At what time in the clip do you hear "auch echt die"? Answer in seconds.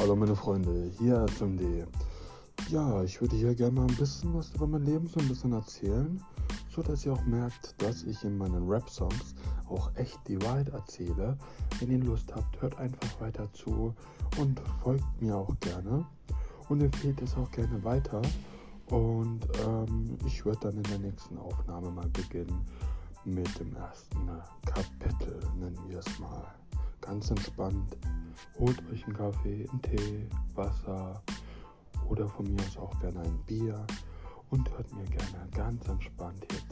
9.68-10.40